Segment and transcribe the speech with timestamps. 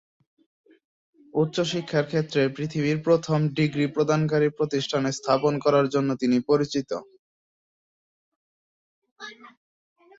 [1.33, 6.91] উচ্চশিক্ষার ক্ষেত্রে পৃথিবীর প্রথম ডিগ্রি প্রদানকারী প্রতিষ্ঠান স্থাপন করার জন্য তিনি পরিচিত।